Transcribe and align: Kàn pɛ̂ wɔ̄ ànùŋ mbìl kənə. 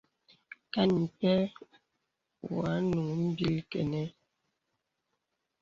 Kàn 0.73 0.91
pɛ̂ 1.17 1.35
wɔ̄ 2.49 2.65
ànùŋ 2.75 3.07
mbìl 3.27 3.57
kənə. 3.71 4.01